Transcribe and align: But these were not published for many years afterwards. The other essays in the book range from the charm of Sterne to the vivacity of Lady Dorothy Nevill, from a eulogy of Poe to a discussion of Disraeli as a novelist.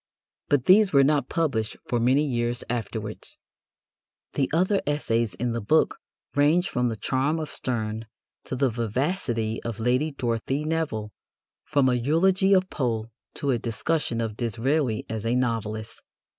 But 0.49 0.65
these 0.65 0.91
were 0.91 1.03
not 1.03 1.29
published 1.29 1.77
for 1.87 1.99
many 1.99 2.25
years 2.25 2.63
afterwards. 2.71 3.37
The 4.33 4.49
other 4.51 4.81
essays 4.87 5.35
in 5.35 5.53
the 5.53 5.61
book 5.61 5.99
range 6.35 6.67
from 6.69 6.87
the 6.89 6.95
charm 6.95 7.39
of 7.39 7.49
Sterne 7.51 8.07
to 8.45 8.55
the 8.55 8.71
vivacity 8.71 9.61
of 9.61 9.79
Lady 9.79 10.09
Dorothy 10.09 10.65
Nevill, 10.65 11.11
from 11.65 11.87
a 11.87 11.93
eulogy 11.93 12.51
of 12.51 12.67
Poe 12.71 13.11
to 13.35 13.51
a 13.51 13.59
discussion 13.59 14.21
of 14.21 14.35
Disraeli 14.37 15.05
as 15.07 15.23
a 15.23 15.35
novelist. 15.35 16.01